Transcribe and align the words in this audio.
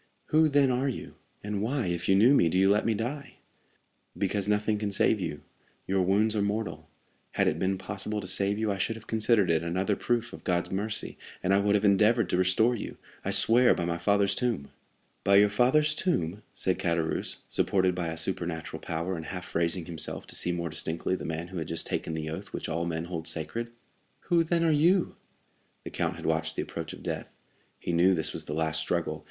"Who, 0.29 0.49
then, 0.49 0.71
are 0.71 0.89
you? 0.89 1.13
and 1.43 1.61
why, 1.61 1.85
if 1.85 2.09
you 2.09 2.15
knew 2.15 2.33
me, 2.33 2.49
do 2.49 2.57
you 2.57 2.71
let 2.71 2.87
me 2.87 2.95
die?" 2.95 3.35
"Because 4.17 4.47
nothing 4.47 4.79
can 4.79 4.89
save 4.89 5.19
you; 5.19 5.43
your 5.85 6.01
wounds 6.01 6.35
are 6.35 6.41
mortal. 6.41 6.89
Had 7.33 7.47
it 7.47 7.59
been 7.59 7.77
possible 7.77 8.19
to 8.19 8.25
save 8.25 8.57
you, 8.57 8.71
I 8.71 8.79
should 8.79 8.95
have 8.95 9.05
considered 9.05 9.51
it 9.51 9.61
another 9.61 9.95
proof 9.95 10.33
of 10.33 10.43
God's 10.43 10.71
mercy, 10.71 11.19
and 11.43 11.53
I 11.53 11.59
would 11.59 11.75
again 11.75 11.75
have 11.75 11.85
endeavored 11.91 12.29
to 12.31 12.37
restore 12.37 12.73
you, 12.73 12.97
I 13.23 13.29
swear 13.29 13.75
by 13.75 13.85
my 13.85 13.99
father's 13.99 14.33
tomb." 14.33 14.71
"By 15.23 15.35
your 15.35 15.49
father's 15.49 15.93
tomb!" 15.93 16.41
said 16.55 16.79
Caderousse, 16.79 17.37
supported 17.47 17.93
by 17.93 18.07
a 18.07 18.17
supernatural 18.17 18.81
power, 18.81 19.15
and 19.15 19.27
half 19.27 19.53
raising 19.53 19.85
himself 19.85 20.25
to 20.25 20.35
see 20.35 20.51
more 20.51 20.69
distinctly 20.69 21.13
the 21.13 21.25
man 21.25 21.49
who 21.49 21.59
had 21.59 21.67
just 21.67 21.85
taken 21.85 22.15
the 22.15 22.27
oath 22.27 22.53
which 22.53 22.67
all 22.67 22.87
men 22.87 23.05
hold 23.05 23.27
sacred; 23.27 23.71
"who, 24.21 24.43
then, 24.43 24.63
are 24.63 24.71
you?" 24.71 25.15
The 25.83 25.91
count 25.91 26.15
had 26.15 26.25
watched 26.25 26.55
the 26.55 26.63
approach 26.63 26.91
of 26.91 27.03
death. 27.03 27.27
He 27.77 27.93
knew 27.93 28.15
this 28.15 28.33
was 28.33 28.45
the 28.45 28.55
last 28.55 28.81
struggle. 28.81 29.19